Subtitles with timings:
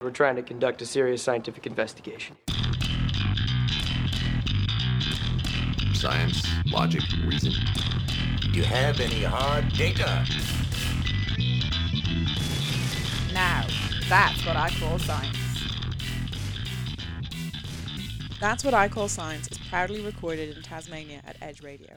[0.00, 2.36] We're trying to conduct a serious scientific investigation.
[5.92, 7.52] Science, logic, reason.
[8.40, 10.24] Do you have any hard data?
[13.34, 13.66] Now,
[14.08, 15.36] that's what I call science.
[18.38, 21.96] That's What I Call Science is proudly recorded in Tasmania at Edge Radio.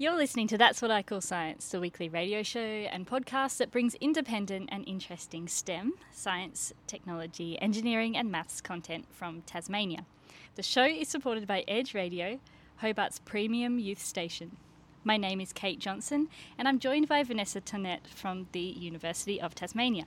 [0.00, 3.70] You're listening to That's What I Call Science, the weekly radio show and podcast that
[3.70, 10.06] brings independent and interesting STEM, science, technology, engineering, and maths content from Tasmania.
[10.54, 12.40] The show is supported by Edge Radio,
[12.80, 14.56] Hobart's premium youth station.
[15.04, 19.54] My name is Kate Johnson, and I'm joined by Vanessa Tonet from the University of
[19.54, 20.06] Tasmania.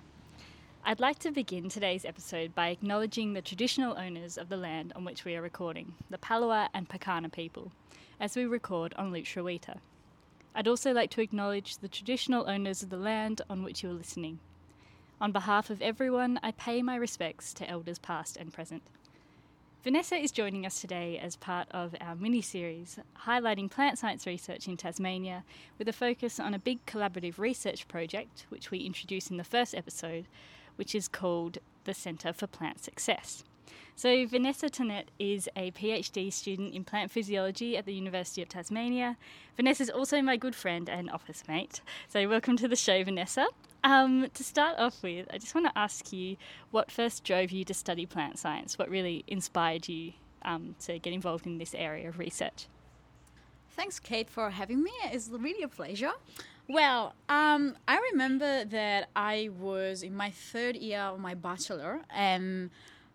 [0.84, 5.06] I'd like to begin today's episode by acknowledging the traditional owners of the land on
[5.06, 7.72] which we are recording, the Palawa and Pakana people,
[8.20, 9.78] as we record on Lutruwita.
[10.56, 13.94] I'd also like to acknowledge the traditional owners of the land on which you are
[13.94, 14.40] listening.
[15.20, 18.84] On behalf of everyone, I pay my respects to elders past and present.
[19.84, 24.68] Vanessa is joining us today as part of our mini series highlighting plant science research
[24.68, 25.44] in Tasmania
[25.78, 29.76] with a focus on a big collaborative research project, which we introduced in the first
[29.76, 30.26] episode,
[30.78, 33.44] which is called the Centre for Plant Success.
[33.96, 39.18] So, Vanessa Tonet is a PhD student in plant physiology at the University of Tasmania.
[39.56, 41.82] Vanessa is also my good friend and office mate.
[42.08, 43.48] So, welcome to the show, Vanessa.
[43.84, 46.38] Um, to start off with, I just want to ask you
[46.72, 48.80] what first drove you to study plant science?
[48.80, 52.68] What really inspired you um, to get involved in this area of research?
[53.76, 54.92] Thanks, Kate, for having me.
[55.06, 56.12] It's really a pleasure.
[56.70, 62.70] Well, um, I remember that I was in my third year of my bachelor, and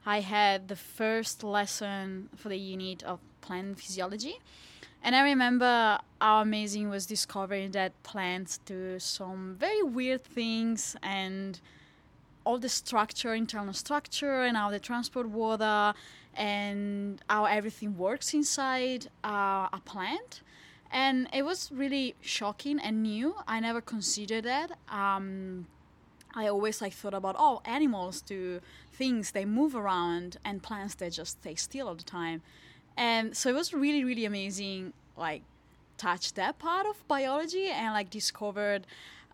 [0.08, 4.38] I had the first lesson for the unit of plant physiology.
[5.02, 11.60] And I remember how amazing was discovering that plants do some very weird things and
[12.44, 15.92] all the structure, internal structure, and how they transport water
[16.34, 20.40] and how everything works inside uh, a plant.
[20.90, 23.34] And it was really shocking and new.
[23.46, 24.70] I never considered that.
[24.88, 25.66] Um,
[26.38, 28.60] I always like thought about oh animals do
[28.92, 32.42] things they move around and plants they just stay still all the time.
[32.96, 35.42] And so it was really really amazing like
[35.96, 38.86] touch that part of biology and like discovered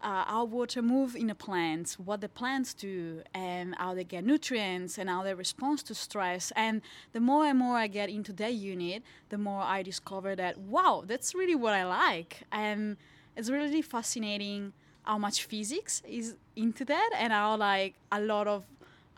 [0.03, 4.25] uh, how water move in the plants what the plants do and how they get
[4.25, 6.53] nutrients and how they respond to stress.
[6.57, 6.81] And
[7.13, 11.05] the more and more i get into that unit the more i discover that wow
[11.07, 12.45] that's really what i like.
[12.51, 12.97] And
[13.37, 14.73] it's really fascinating
[15.05, 18.65] how much physics is into that and how like a lot of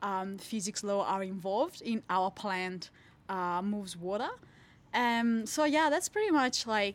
[0.03, 2.91] um, physics law are involved in our plant
[3.29, 4.29] uh, moves water.
[4.95, 6.95] Um, so yeah, that's pretty much like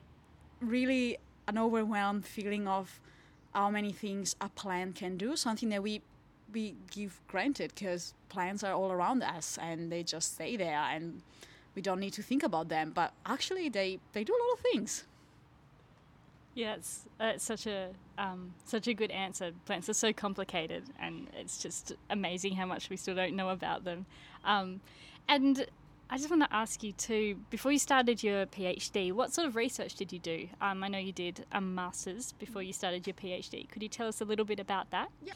[0.59, 2.99] really an overwhelmed feeling of
[3.53, 5.35] how many things a plant can do.
[5.35, 6.01] Something that we
[6.53, 11.21] we give granted because plants are all around us and they just stay there and
[11.75, 12.91] we don't need to think about them.
[12.93, 15.05] But actually, they they do a lot of things.
[16.53, 19.51] Yeah, it's, uh, it's such a um, such a good answer.
[19.65, 23.83] Plants are so complicated, and it's just amazing how much we still don't know about
[23.85, 24.05] them.
[24.43, 24.81] Um,
[25.29, 25.65] and
[26.09, 29.55] I just want to ask you too, before you started your PhD, what sort of
[29.55, 30.49] research did you do?
[30.59, 33.69] Um, I know you did a master's before you started your PhD.
[33.69, 35.09] Could you tell us a little bit about that?
[35.23, 35.33] Yeah.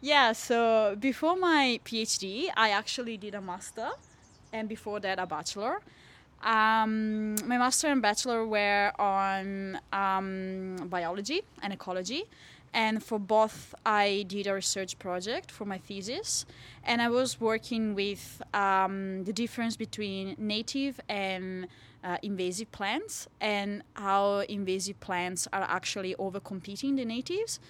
[0.00, 0.32] Yeah.
[0.32, 3.88] So before my PhD, I actually did a master,
[4.52, 5.80] and before that, a bachelor.
[6.42, 12.24] Um, my master and bachelor were on um, biology and ecology,
[12.72, 16.46] and for both, I did a research project for my thesis,
[16.84, 21.66] and I was working with um, the difference between native and
[22.04, 27.60] uh, invasive plants and how invasive plants are actually overcompeting the natives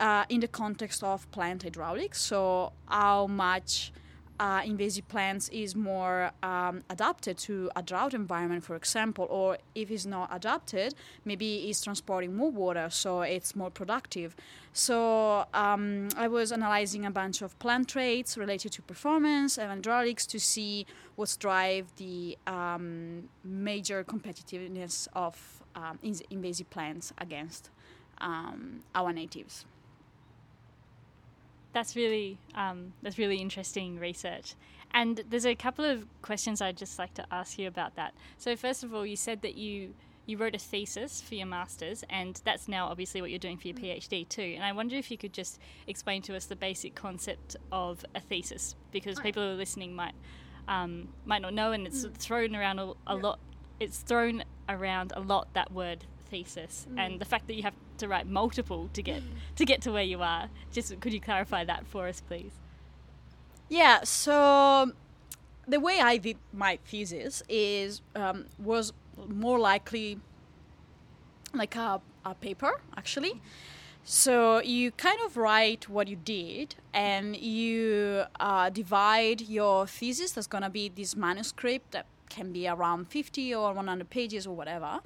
[0.00, 2.20] uh, in the context of plant hydraulics.
[2.20, 3.92] So, how much
[4.40, 9.90] uh, invasive plants is more um, adapted to a drought environment, for example, or if
[9.90, 14.34] it's not adapted, maybe it's transporting more water, so it's more productive.
[14.72, 20.26] So um, I was analyzing a bunch of plant traits related to performance and hydraulics
[20.26, 25.98] to see what's drive the um, major competitiveness of um,
[26.30, 27.70] invasive plants against
[28.18, 29.64] um, our natives
[31.74, 34.54] that's really um, that's really interesting research.
[34.94, 38.14] And there's a couple of questions I'd just like to ask you about that.
[38.38, 39.92] So first of all, you said that you
[40.26, 43.68] you wrote a thesis for your masters, and that's now obviously what you're doing for
[43.68, 44.52] your PhD too.
[44.54, 48.20] And I wonder if you could just explain to us the basic concept of a
[48.20, 50.14] thesis, because people who are listening might
[50.68, 52.14] um, might not know, and it's mm.
[52.14, 53.38] thrown around a, a lot.
[53.80, 56.98] It's thrown around a lot that word thesis, mm.
[56.98, 59.22] and the fact that you have to write multiple to get
[59.56, 60.48] to get to where you are.
[60.72, 62.52] Just could you clarify that for us, please?
[63.68, 64.92] Yeah, so
[65.66, 68.92] the way I did my thesis is um, was
[69.28, 70.20] more likely
[71.52, 73.40] like a, a paper actually.
[74.06, 80.32] So you kind of write what you did, and you uh, divide your thesis.
[80.32, 85.00] That's gonna be this manuscript that can be around 50 or 100 pages or whatever.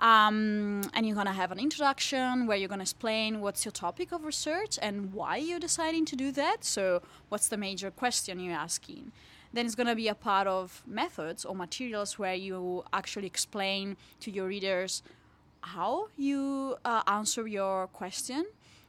[0.00, 4.24] Um, and you're gonna have an introduction where you're gonna explain what's your topic of
[4.24, 6.64] research and why you're deciding to do that.
[6.64, 9.12] So, what's the major question you're asking?
[9.52, 14.30] Then it's gonna be a part of methods or materials where you actually explain to
[14.30, 15.02] your readers
[15.60, 18.44] how you uh, answer your question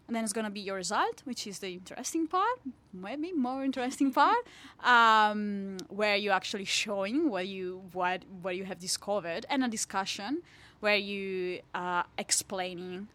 [0.07, 2.59] and then it's going to be your result which is the interesting part
[2.93, 4.37] maybe more interesting part
[4.83, 10.41] um, where you're actually showing what you what what you have discovered and a discussion
[10.79, 13.07] where you are explaining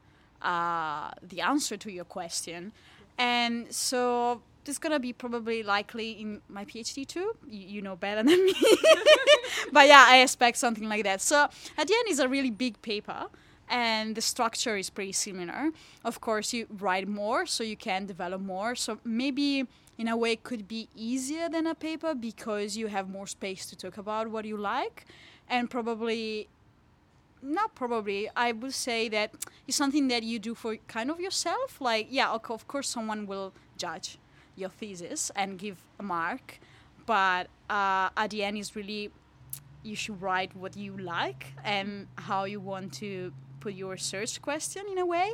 [0.42, 2.72] uh, the answer to your question
[3.18, 7.36] and so this is gonna be probably likely in my PhD too.
[7.48, 8.54] You, you know better than me,
[9.72, 11.20] but yeah, I expect something like that.
[11.20, 13.26] So at the end, it's a really big paper,
[13.68, 15.70] and the structure is pretty similar.
[16.04, 18.74] Of course, you write more, so you can develop more.
[18.74, 23.08] So maybe in a way it could be easier than a paper because you have
[23.08, 25.04] more space to talk about what you like,
[25.48, 26.48] and probably
[27.44, 28.28] not probably.
[28.34, 29.32] I would say that
[29.68, 31.80] it's something that you do for kind of yourself.
[31.80, 34.18] Like yeah of course someone will judge
[34.56, 36.60] your thesis and give a mark
[37.06, 39.10] but uh, at the end it's really
[39.82, 44.84] you should write what you like and how you want to put your research question
[44.90, 45.32] in a way.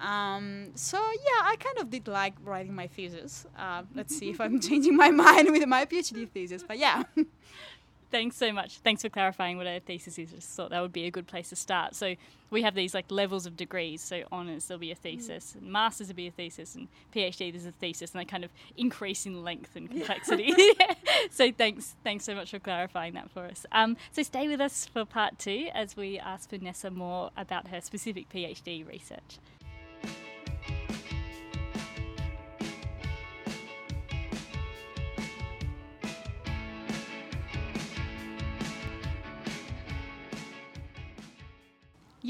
[0.00, 3.46] Um, so yeah i kind of did like writing my thesis.
[3.58, 7.02] Uh, let's see if i'm changing my mind with my phd thesis but yeah
[8.10, 8.78] Thanks so much.
[8.78, 10.32] Thanks for clarifying what a thesis is.
[10.32, 11.94] I just thought that would be a good place to start.
[11.94, 12.16] So
[12.50, 14.00] we have these like levels of degrees.
[14.00, 17.66] So honours there'll be a thesis, and masters will be a thesis, and PhD there's
[17.66, 20.52] a thesis, and they kind of increase in length and complexity.
[21.30, 23.64] so thanks, thanks so much for clarifying that for us.
[23.70, 27.80] Um, so stay with us for part two as we ask Vanessa more about her
[27.80, 29.38] specific PhD research.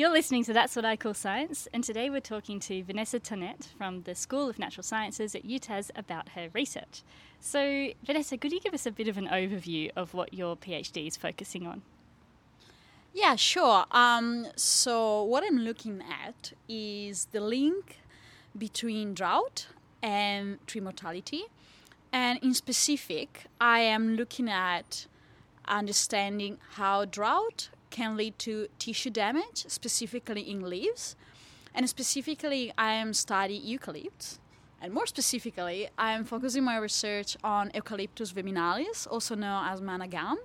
[0.00, 3.66] You're listening to That's What I Call Science, and today we're talking to Vanessa Tonet
[3.76, 7.02] from the School of Natural Sciences at UTAS about her research.
[7.38, 11.06] So, Vanessa, could you give us a bit of an overview of what your PhD
[11.06, 11.82] is focusing on?
[13.12, 13.84] Yeah, sure.
[13.90, 17.98] Um, so, what I'm looking at is the link
[18.56, 19.66] between drought
[20.02, 21.42] and tree mortality.
[22.10, 25.04] And in specific, I am looking at
[25.68, 31.16] understanding how drought can lead to tissue damage, specifically in leaves.
[31.74, 34.38] And specifically, I am studying eucalypts.
[34.82, 40.08] And more specifically, I am focusing my research on Eucalyptus viminalis, also known as manna
[40.08, 40.38] gum,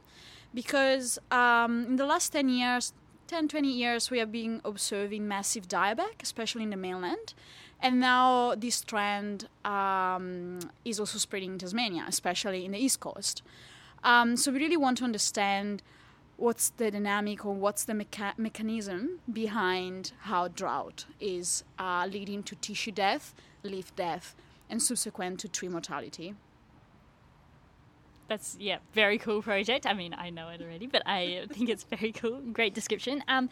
[0.53, 2.93] because um, in the last 10 years,
[3.27, 7.33] 10, 20 years, we have been observing massive dieback, especially in the mainland.
[7.81, 13.41] And now this trend um, is also spreading in Tasmania, especially in the east coast.
[14.03, 15.81] Um, so we really want to understand
[16.37, 22.55] what's the dynamic or what's the mecha- mechanism behind how drought is uh, leading to
[22.55, 23.33] tissue death,
[23.63, 24.35] leaf death,
[24.69, 26.35] and subsequent to tree mortality.
[28.27, 29.85] That's yeah, very cool project.
[29.85, 32.41] I mean, I know it already, but I think it's very cool.
[32.51, 33.23] Great description.
[33.27, 33.49] Um,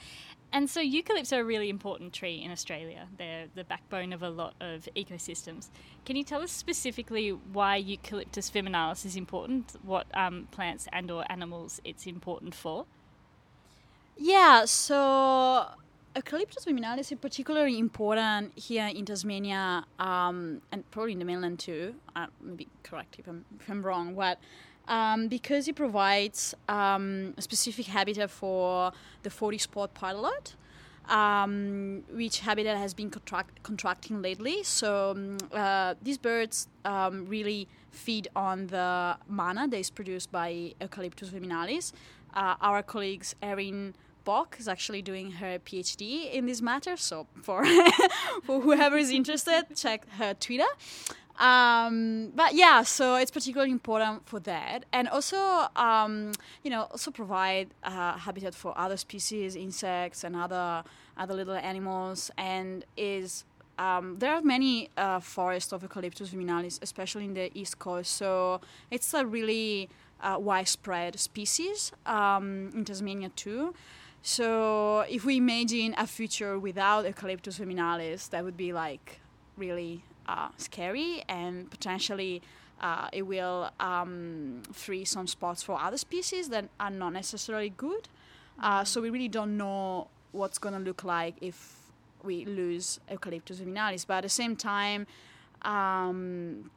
[0.53, 3.07] and so eucalypts are a really important tree in Australia.
[3.17, 5.69] They're the backbone of a lot of ecosystems.
[6.05, 9.75] Can you tell us specifically why Eucalyptus viminalis is important?
[9.81, 12.85] What um, plants and or animals it's important for?
[14.15, 15.65] Yeah, so
[16.15, 21.95] Eucalyptus viminalis is particularly important here in Tasmania um, and probably in the mainland too.
[22.15, 24.37] Uh, maybe correct if I'm, if I'm wrong, but
[24.87, 28.91] um, because it provides um, a specific habitat for
[29.23, 30.55] the 40 spot pardalote.
[31.09, 34.63] Um, which habitat has been contract- contracting lately.
[34.63, 40.73] So um, uh, these birds um, really feed on the manna that is produced by
[40.79, 41.91] Eucalyptus viminalis.
[42.33, 46.95] Uh, our colleagues Erin Bock is actually doing her PhD in this matter.
[46.97, 47.65] So for
[48.43, 50.71] for whoever is interested, check her Twitter.
[51.39, 56.31] Um, but yeah, so it's particularly important for that, and also um,
[56.63, 60.83] you know also provide uh, habitat for other species, insects, and other
[61.17, 63.45] other little animals, and is
[63.79, 68.13] um, there are many uh, forests of Eucalyptus viminalis, especially in the east coast.
[68.13, 68.61] So
[68.91, 69.89] it's a really
[70.21, 73.73] uh, widespread species um, in Tasmania too.
[74.21, 79.19] So if we imagine a future without Eucalyptus viminalis, that would be like
[79.57, 82.41] really uh, scary and potentially
[82.81, 88.07] uh, it will um, free some spots for other species that are not necessarily good.
[88.61, 91.77] Uh, so we really don't know what's going to look like if
[92.23, 94.05] we lose Eucalyptus viminalis.
[94.05, 95.07] But at the same time,
[95.61, 96.69] um,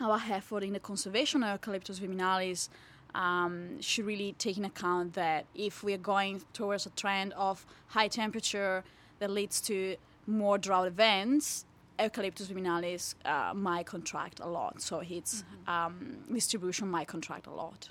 [0.00, 2.68] our effort in the conservation of Eucalyptus viminalis
[3.14, 8.08] um, should really take in account that if we're going towards a trend of high
[8.08, 8.82] temperature
[9.18, 11.66] that leads to more drought events,
[12.00, 14.80] Eucalyptus viminalis uh, might contract a lot.
[14.80, 15.70] So its mm-hmm.
[15.70, 17.88] um, distribution might contract a lot.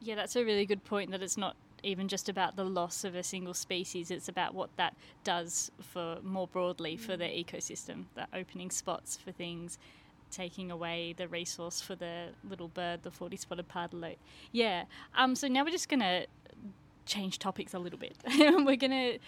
[0.00, 3.14] Yeah, that's a really good point that it's not even just about the loss of
[3.14, 7.44] a single species, it's about what that does for more broadly for the mm.
[7.44, 9.78] ecosystem, that opening spots for things,
[10.30, 14.16] taking away the resource for the little bird, the 40 spotted pardalote.
[14.50, 14.84] Yeah.
[15.14, 16.26] Um, so now we're just going to
[17.06, 18.16] change topics a little bit.
[18.26, 19.18] we're going to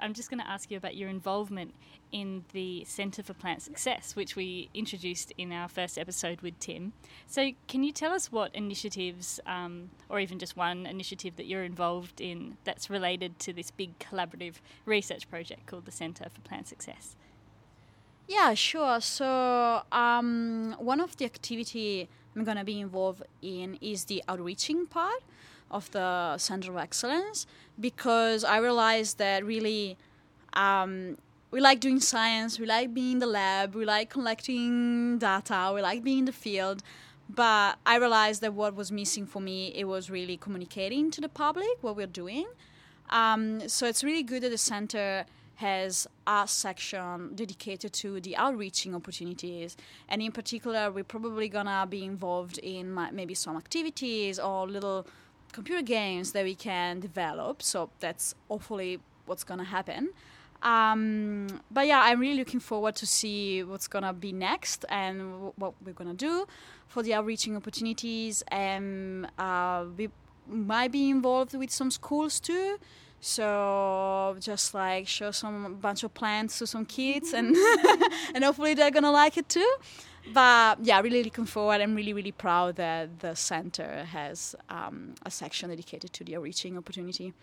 [0.00, 1.74] I'm just going to ask you about your involvement
[2.12, 6.92] in the Centre for Plant Success, which we introduced in our first episode with Tim.
[7.26, 11.64] So, can you tell us what initiatives, um, or even just one initiative that you're
[11.64, 16.68] involved in that's related to this big collaborative research project called the Centre for Plant
[16.68, 17.16] Success?
[18.28, 19.00] Yeah, sure.
[19.00, 24.86] So, um, one of the activity I'm going to be involved in is the outreaching
[24.86, 25.22] part
[25.74, 27.46] of the Center of Excellence
[27.78, 29.96] because I realized that really
[30.52, 31.18] um,
[31.50, 35.82] we like doing science, we like being in the lab, we like collecting data, we
[35.82, 36.82] like being in the field.
[37.28, 41.28] But I realized that what was missing for me, it was really communicating to the
[41.28, 42.46] public what we're doing.
[43.10, 45.24] Um, so it's really good that the center
[45.56, 49.76] has a section dedicated to the outreaching opportunities.
[50.08, 55.06] And in particular, we're probably gonna be involved in maybe some activities or little
[55.54, 57.62] computer games that we can develop.
[57.62, 60.10] So that's hopefully what's gonna happen.
[60.62, 65.52] Um, but yeah, I'm really looking forward to see what's gonna be next and w-
[65.56, 66.46] what we're gonna do
[66.88, 68.42] for the outreaching opportunities.
[68.48, 70.08] And uh, we
[70.48, 72.78] might be involved with some schools too.
[73.20, 77.56] So just like show some bunch of plants to some kids, and
[78.34, 79.72] and hopefully they're gonna like it too
[80.32, 81.80] but yeah, really looking forward.
[81.80, 86.76] I'm really, really proud that the center has um, a section dedicated to the reaching
[86.76, 87.34] opportunity.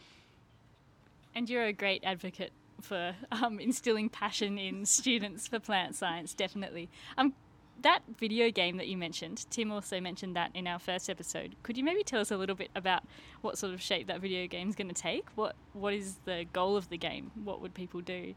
[1.35, 6.89] And you're a great advocate for um, instilling passion in students for plant science, definitely.
[7.17, 7.33] Um,
[7.81, 11.55] that video game that you mentioned, Tim also mentioned that in our first episode.
[11.63, 13.03] Could you maybe tell us a little bit about
[13.41, 15.27] what sort of shape that video game is going to take?
[15.35, 17.31] What What is the goal of the game?
[17.43, 18.35] What would people do?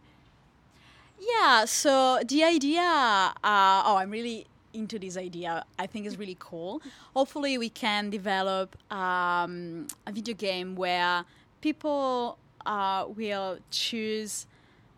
[1.18, 5.64] Yeah, so the idea, uh, oh, I'm really into this idea.
[5.78, 6.83] I think it's really cool.
[7.14, 11.25] Hopefully, we can develop um, a video game where
[11.61, 14.47] people uh, will choose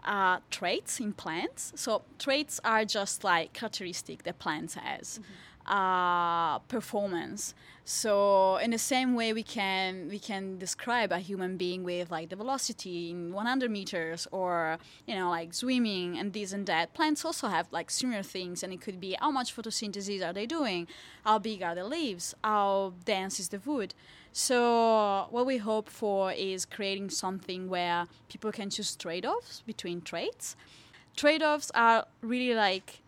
[0.04, 1.73] uh, traits in plants.
[1.76, 5.18] So traits are just like characteristic that plants has.
[5.18, 5.32] Mm-hmm
[5.66, 7.54] uh, performance.
[7.88, 12.31] So in the same way we can we can describe a human being with like
[12.31, 16.95] the velocity in 100 meters or you know like swimming and this and that.
[16.95, 20.47] Plants also have like similar things, and it could be how much photosynthesis are they
[20.47, 20.88] doing,
[21.25, 23.95] how big are the leaves, how dense is the wood.
[24.33, 30.57] So what we hope for is creating something where people can choose trade-offs between traits.
[31.14, 33.00] Trade-offs are really like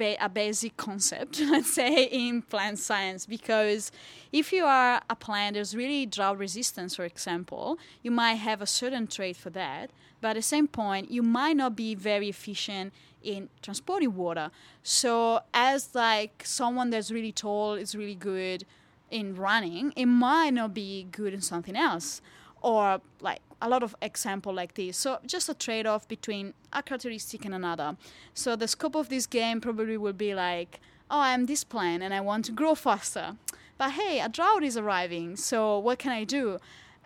[0.00, 3.26] a basic concept, let's say, in plant science.
[3.26, 3.90] Because
[4.32, 8.66] if you are a plant, there's really drought resistance, for example, you might have a
[8.66, 12.92] certain trait for that, but at the same point, you might not be very efficient
[13.22, 14.50] in transporting water.
[14.82, 18.64] So, as like someone that's really tall is really good
[19.10, 22.20] in running, it might not be good in something else.
[22.62, 24.98] Or like a lot of example like this.
[24.98, 27.96] So just a trade-off between a characteristic and another.
[28.34, 32.12] So the scope of this game probably will be like, oh, I'm this plant and
[32.12, 33.36] I want to grow faster.
[33.78, 36.58] But hey, a drought is arriving, so what can I do?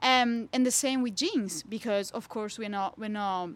[0.02, 3.50] Um, and the same with genes, because of course we're not we're not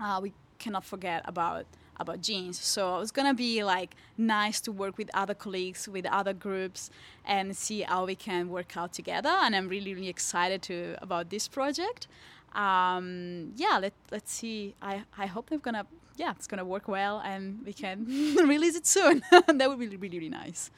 [0.00, 1.66] uh, we cannot forget about
[2.02, 2.58] about genes.
[2.60, 6.90] So it's gonna be like nice to work with other colleagues, with other groups,
[7.24, 9.34] and see how we can work out together.
[9.42, 12.06] And I'm really really excited to about this project.
[12.54, 14.74] Um, yeah, let let's see.
[14.82, 18.06] I I hope they're gonna yeah it's gonna work well and we can
[18.54, 19.22] release it soon.
[19.30, 20.70] that would be really really nice.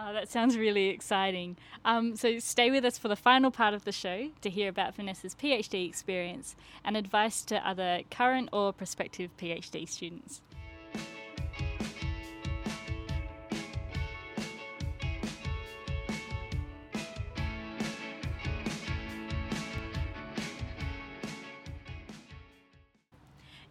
[0.00, 1.58] Uh, that sounds really exciting.
[1.84, 4.94] Um, so stay with us for the final part of the show to hear about
[4.94, 10.40] Vanessa's PhD experience and advice to other current or prospective PhD students.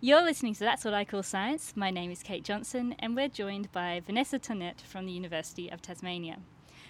[0.01, 1.73] You're listening to That's What I Call Science.
[1.75, 5.81] My name is Kate Johnson, and we're joined by Vanessa Tonet from the University of
[5.81, 6.37] Tasmania.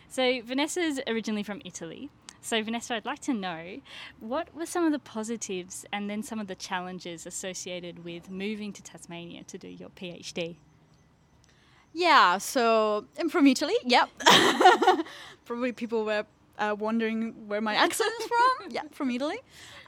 [0.08, 2.12] So, Vanessa's originally from Italy.
[2.40, 3.82] So, Vanessa, I'd like to know
[4.20, 8.72] what were some of the positives and then some of the challenges associated with moving
[8.74, 10.58] to Tasmania to do your PhD?
[11.92, 13.74] Yeah, so I'm from Italy.
[13.86, 14.10] Yep.
[15.46, 16.28] Probably people were
[16.60, 18.72] uh, wondering where my accent is from.
[18.72, 19.40] yeah, from Italy.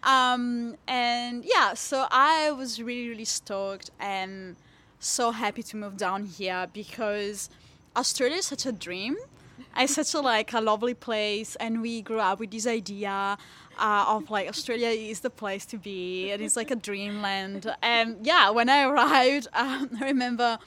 [0.03, 4.55] Um, and yeah, so I was really, really stoked and
[4.99, 7.49] so happy to move down here because
[7.95, 9.17] Australia is such a dream.
[9.77, 13.37] It's such a like a lovely place, and we grew up with this idea
[13.79, 17.73] uh, of like Australia is the place to be, and it's like a dreamland.
[17.81, 20.59] And yeah, when I arrived, um, I remember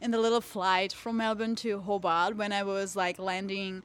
[0.00, 3.82] in the little flight from Melbourne to Hobart when I was like landing.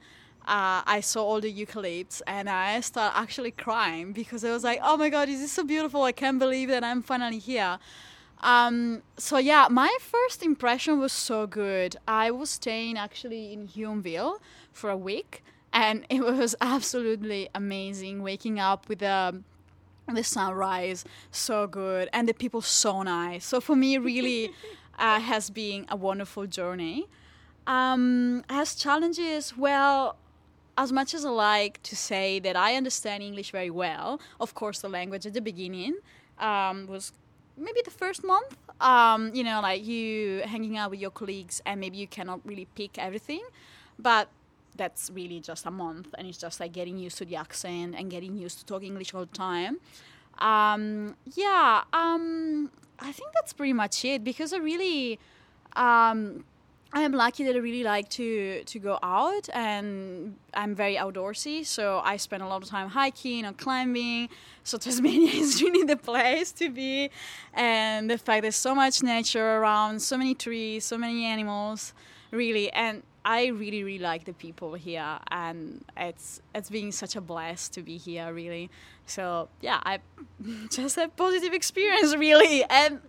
[0.48, 4.80] Uh, I saw all the eucalypts and I started actually crying because I was like,
[4.82, 6.04] oh my god, is this so beautiful?
[6.04, 7.78] I can't believe that I'm finally here.
[8.40, 11.96] Um, so yeah, my first impression was so good.
[12.08, 14.38] I was staying actually in Huonville
[14.72, 18.22] for a week, and it was absolutely amazing.
[18.22, 19.42] Waking up with the
[20.10, 23.44] the sunrise, so good, and the people so nice.
[23.44, 24.50] So for me, really,
[24.98, 27.06] uh, has been a wonderful journey.
[27.66, 30.16] Um, has challenges, well,
[30.78, 34.78] as much as I like to say that I understand English very well, of course,
[34.78, 35.96] the language at the beginning
[36.38, 37.12] um, was
[37.56, 38.56] maybe the first month.
[38.80, 42.68] Um, you know, like you hanging out with your colleagues, and maybe you cannot really
[42.76, 43.42] pick everything,
[43.98, 44.28] but
[44.76, 48.08] that's really just a month, and it's just like getting used to the accent and
[48.08, 49.78] getting used to talking English all the time.
[50.38, 52.70] Um, yeah, um,
[53.00, 55.18] I think that's pretty much it because I really.
[56.90, 61.66] I am lucky that I really like to to go out and I'm very outdoorsy,
[61.66, 64.30] so I spend a lot of time hiking or climbing.
[64.64, 67.10] So Tasmania is really the place to be,
[67.52, 71.92] and the fact there's so much nature around, so many trees, so many animals,
[72.30, 77.20] really, and I really really like the people here, and it's it's been such a
[77.20, 78.70] blast to be here, really.
[79.04, 79.98] So yeah, I
[80.70, 83.00] just a positive experience, really, and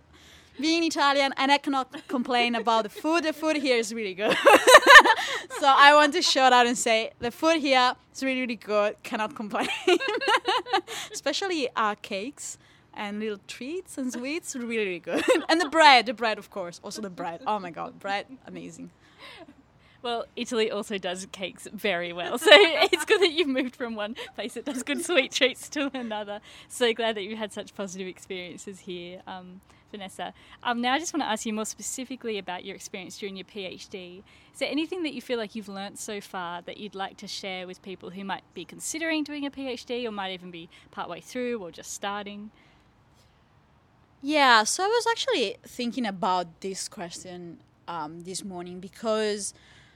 [0.60, 3.24] being Italian, and I cannot complain about the food.
[3.24, 4.36] The food here is really good.
[5.60, 9.02] so I want to shout out and say the food here is really, really good.
[9.02, 9.68] Cannot complain.
[11.12, 12.58] Especially our cakes
[12.94, 15.24] and little treats and sweets, really, really good.
[15.48, 16.80] and the bread, the bread, of course.
[16.82, 17.40] Also the bread.
[17.46, 18.90] Oh my god, bread, amazing.
[20.02, 22.38] Well, Italy also does cakes very well.
[22.38, 25.90] So it's good that you've moved from one place that does good sweet treats to
[25.94, 26.40] another.
[26.68, 29.20] So glad that you had such positive experiences here.
[29.26, 29.60] Um,
[29.90, 30.32] Vanessa.
[30.62, 33.44] Um, now, I just want to ask you more specifically about your experience during your
[33.44, 34.22] PhD.
[34.52, 37.26] Is there anything that you feel like you've learnt so far that you'd like to
[37.26, 41.20] share with people who might be considering doing a PhD or might even be partway
[41.20, 42.50] through or just starting?
[44.22, 47.58] Yeah, so I was actually thinking about this question
[47.88, 49.54] um, this morning because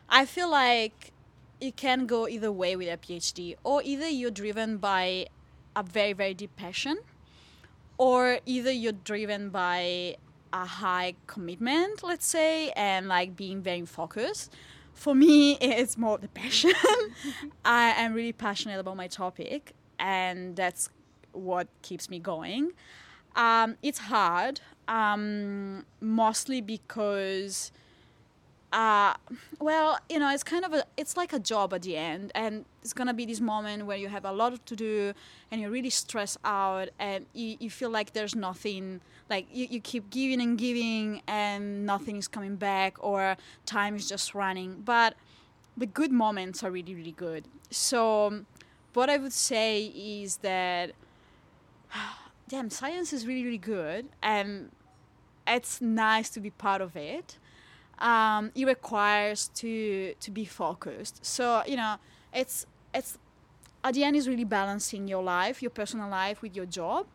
[0.09, 1.13] I feel like
[1.61, 5.27] it can go either way with a PhD, or either you're driven by
[5.75, 6.99] a very, very deep passion
[7.99, 10.17] or either you're driven by
[10.53, 14.53] a high commitment, let's say, and like being very focused.
[14.93, 16.73] For me, it's more the passion.
[17.65, 20.91] I am really passionate about my topic, and that's
[21.33, 22.73] what keeps me going.
[23.37, 27.73] Um, it's hard, um, mostly because
[28.75, 29.15] uh,
[29.61, 32.65] well, you know, it's kind of a, it's like a job at the end, and
[32.83, 35.15] it's gonna be this moment where you have a lot to do,
[35.51, 39.81] and you're really stressed out, and you, you feel like there's nothing, like you, you
[39.81, 44.83] keep giving and giving, and nothing is coming back, or time is just running.
[44.85, 45.15] But
[45.77, 47.45] the good moments are really, really good.
[47.71, 48.45] So,
[48.93, 50.91] what I would say is that,
[52.49, 54.73] damn, science is really, really good, and
[55.47, 57.39] it's nice to be part of it
[57.99, 61.25] um, it requires to to be focused.
[61.25, 61.97] So you know,
[62.33, 63.19] it's it's
[63.83, 67.07] at the end is really balancing your life, your personal life with your job.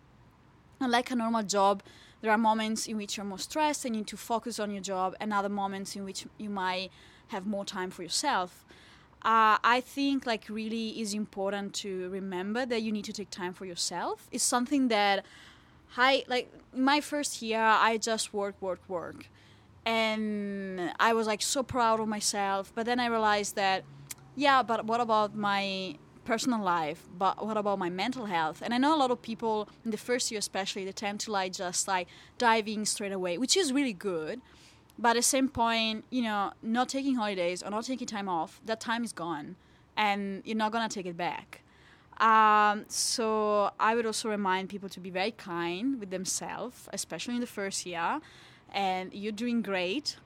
[0.79, 1.83] And like a normal job,
[2.21, 4.81] there are moments in which you're more stressed and you need to focus on your
[4.81, 6.91] job, and other moments in which you might
[7.29, 8.65] have more time for yourself.
[9.21, 13.53] Uh, I think like really is important to remember that you need to take time
[13.53, 14.27] for yourself.
[14.31, 15.25] It's something that
[15.97, 19.27] I like my first year I just work, work, work
[19.85, 22.71] and I was like so proud of myself.
[22.75, 23.83] But then I realized that,
[24.35, 27.03] yeah, but what about my personal life?
[27.17, 28.61] But what about my mental health?
[28.63, 31.31] And I know a lot of people in the first year, especially, they tend to
[31.31, 34.41] like just like diving straight away, which is really good.
[34.97, 38.59] But at the same point, you know, not taking holidays or not taking time off,
[38.65, 39.55] that time is gone,
[39.95, 41.63] and you're not gonna take it back.
[42.19, 47.41] Um, so I would also remind people to be very kind with themselves, especially in
[47.41, 48.19] the first year.
[48.73, 50.17] And you're doing great.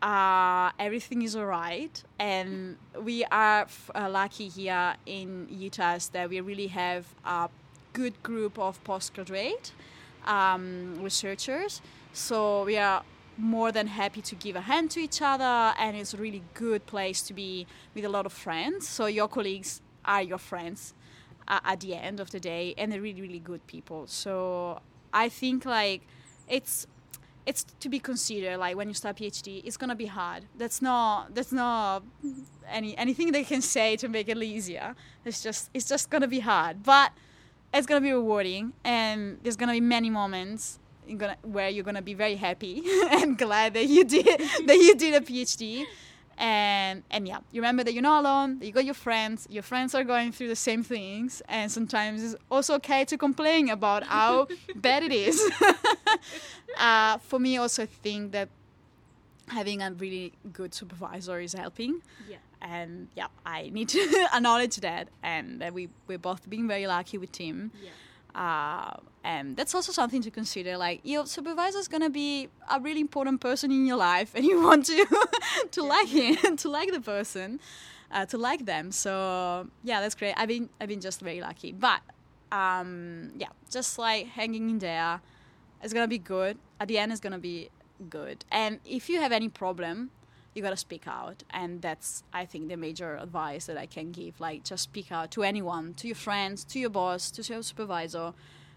[0.00, 2.02] Uh, everything is all right.
[2.18, 7.48] And we are f- uh, lucky here in UTAS that we really have a
[7.92, 9.72] good group of postgraduate
[10.26, 11.82] um, researchers.
[12.12, 13.02] So we are
[13.36, 16.84] more than happy to give a hand to each other, and it's a really good
[16.86, 18.86] place to be with a lot of friends.
[18.88, 20.94] So your colleagues are your friends
[21.46, 24.06] uh, at the end of the day, and they're really, really good people.
[24.06, 24.80] So
[25.12, 26.02] I think like
[26.48, 26.86] it's
[27.48, 30.44] it's to be considered like when you start PhD, it's gonna be hard.
[30.58, 32.02] That's not that's not
[32.70, 34.94] any anything they can say to make it easier.
[35.24, 37.10] It's just it's just gonna be hard, but
[37.72, 40.78] it's gonna be rewarding, and there's gonna be many moments
[41.16, 44.26] gonna, where you're gonna be very happy and glad that you did
[44.66, 45.86] that you did a PhD.
[46.40, 48.58] And and yeah, you remember that you're not alone.
[48.58, 49.48] That you got your friends.
[49.50, 53.70] Your friends are going through the same things, and sometimes it's also okay to complain
[53.70, 55.40] about how bad it is.
[56.78, 58.48] Uh, for me, also think that
[59.48, 62.02] having a really good supervisor is helping.
[62.28, 62.36] Yeah.
[62.60, 67.18] And yeah, I need to acknowledge that, and that we we're both being very lucky
[67.18, 67.70] with Tim.
[67.82, 67.90] Yeah.
[68.34, 70.76] Uh, and that's also something to consider.
[70.76, 74.60] Like your supervisor is gonna be a really important person in your life, and you
[74.64, 75.06] want to
[75.70, 77.60] to like him, to like the person,
[78.10, 78.92] uh, to like them.
[78.92, 80.34] So yeah, that's great.
[80.36, 81.72] I've been I've been just very lucky.
[81.72, 82.00] But
[82.52, 85.20] um, yeah, just like hanging in there,
[85.82, 86.58] it's gonna be good.
[86.80, 87.70] At the end, it's gonna be
[88.10, 88.44] good.
[88.50, 90.10] And if you have any problem,
[90.54, 94.40] you gotta speak out and that's i think the major advice that i can give
[94.40, 98.32] like just speak out to anyone to your friends to your boss to your supervisor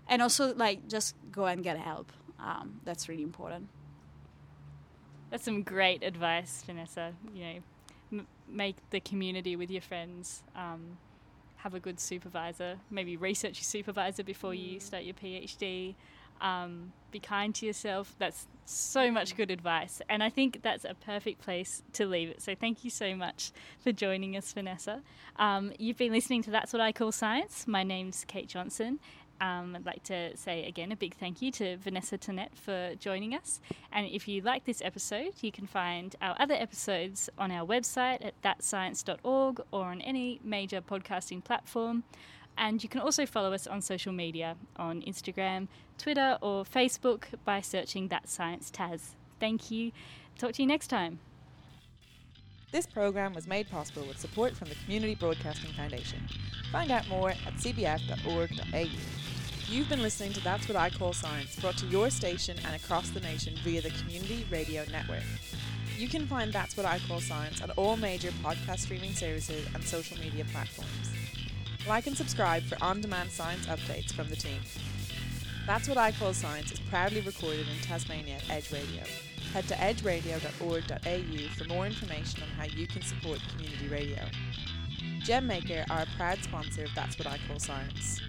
[0.08, 3.68] and also like just go and get help um, that's really important
[5.30, 7.14] That's some great advice, Vanessa.
[7.34, 7.60] You know,
[8.12, 10.44] m- make the community with your friends.
[10.56, 10.98] Um,
[11.58, 12.80] have a good supervisor.
[12.90, 15.96] Maybe research your supervisor before you start your PhD.
[16.42, 18.16] Um, be kind to yourself.
[18.20, 22.42] That's so much good advice, and I think that's a perfect place to leave it.
[22.42, 25.02] So thank you so much for joining us, Vanessa.
[25.38, 27.68] Um, you've been listening to That's What I Call Science.
[27.68, 29.00] My name's Kate Johnson.
[29.42, 33.34] Um, I'd like to say again a big thank you to Vanessa Tonet for joining
[33.34, 33.60] us.
[33.92, 38.24] And if you like this episode, you can find our other episodes on our website
[38.24, 42.04] at thatscience.org or on any major podcasting platform.
[42.58, 47.62] And you can also follow us on social media on Instagram, Twitter, or Facebook by
[47.62, 49.16] searching That Science Taz.
[49.40, 49.92] Thank you.
[50.38, 51.20] Talk to you next time.
[52.72, 56.20] This program was made possible with support from the Community Broadcasting Foundation.
[56.72, 58.86] Find out more at cbf.org.au.
[59.68, 63.10] You've been listening to That's What I Call Science, brought to your station and across
[63.10, 65.24] the nation via the Community Radio Network.
[65.98, 69.84] You can find That's What I Call Science on all major podcast streaming services and
[69.84, 71.12] social media platforms.
[71.88, 74.60] Like and subscribe for on demand science updates from the team.
[75.66, 79.04] That's What I Call Science is proudly recorded in Tasmania at Edge Radio.
[79.54, 84.24] Head to edgeradio.org.au for more information on how you can support community radio.
[85.24, 88.22] GemMaker are a proud sponsor of That's What I Call Science.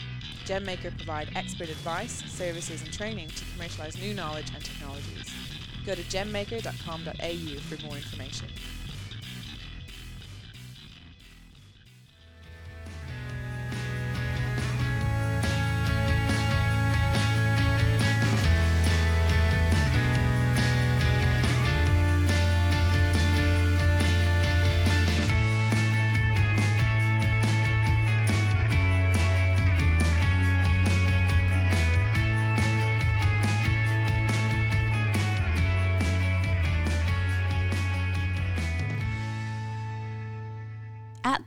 [0.44, 5.30] GemMaker provide expert advice, services, and training to commercialise new knowledge and technologies.
[5.84, 8.48] Go to gemmaker.com.au for more information.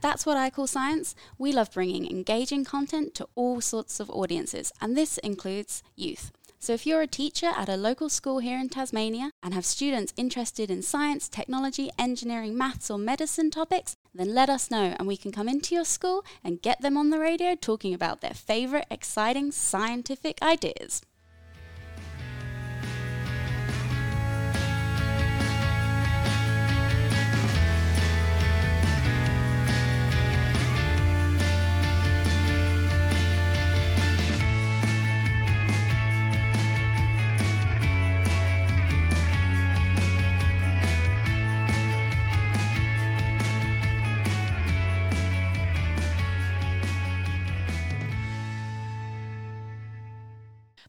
[0.06, 4.72] That's What I Call Science, we love bringing engaging content to all sorts of audiences,
[4.80, 6.30] and this includes youth.
[6.60, 10.12] So if you're a teacher at a local school here in Tasmania and have students
[10.16, 15.16] interested in science, technology, engineering, maths, or medicine topics, then let us know and we
[15.16, 18.86] can come into your school and get them on the radio talking about their favourite
[18.88, 21.02] exciting scientific ideas.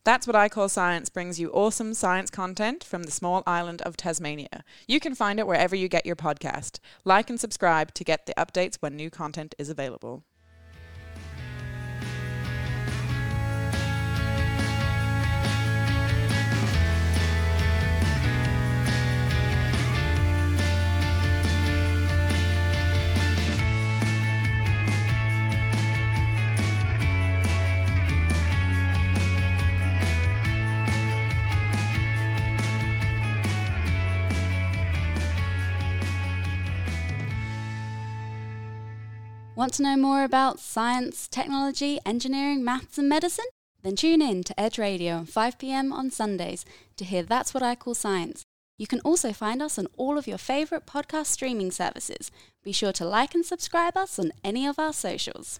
[0.08, 3.98] That's What I Call Science brings you awesome science content from the small island of
[3.98, 4.64] Tasmania.
[4.88, 6.80] You can find it wherever you get your podcast.
[7.04, 10.24] Like and subscribe to get the updates when new content is available.
[39.58, 43.48] Want to know more about science, technology, engineering, maths, and medicine?
[43.82, 46.64] Then tune in to Edge Radio at 5 pm on Sundays
[46.96, 48.44] to hear That's What I Call Science.
[48.78, 52.30] You can also find us on all of your favourite podcast streaming services.
[52.64, 55.60] Be sure to like and subscribe us on any of our socials.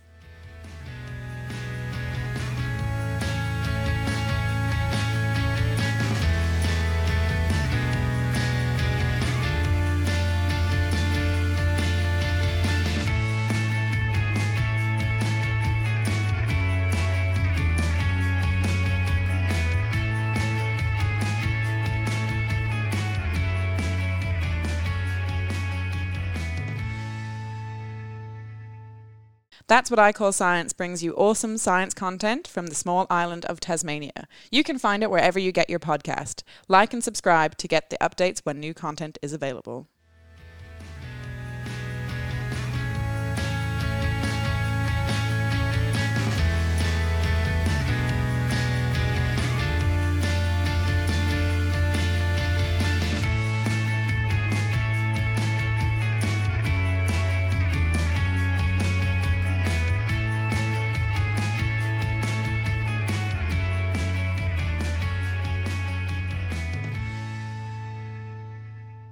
[29.68, 33.60] That's What I Call Science brings you awesome science content from the small island of
[33.60, 34.26] Tasmania.
[34.50, 36.44] You can find it wherever you get your podcast.
[36.70, 39.90] Like and subscribe to get the updates when new content is available.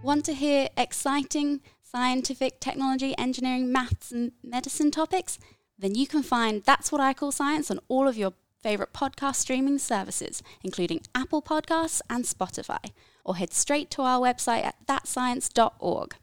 [0.06, 5.40] Want to hear exciting scientific, technology, engineering, maths, and medicine topics?
[5.80, 9.38] Then you can find That's What I Call Science on all of your favourite podcast
[9.38, 12.92] streaming services, including Apple Podcasts and Spotify,
[13.24, 16.16] or head straight to our website at thatscience.org.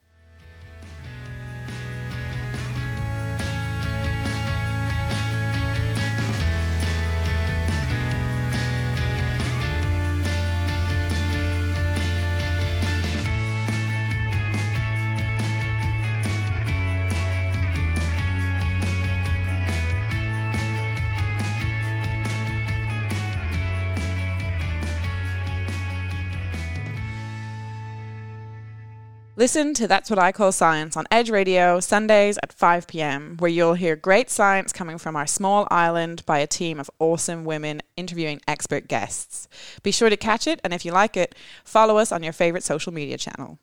[29.42, 33.50] Listen to That's What I Call Science on Edge Radio Sundays at 5 pm, where
[33.50, 37.82] you'll hear great science coming from our small island by a team of awesome women
[37.96, 39.48] interviewing expert guests.
[39.82, 42.62] Be sure to catch it, and if you like it, follow us on your favourite
[42.62, 43.58] social media channel.